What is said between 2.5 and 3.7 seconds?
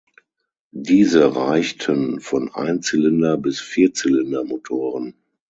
Einzylinder- bis